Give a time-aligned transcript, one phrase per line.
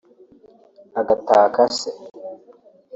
[0.99, 1.89] agataka se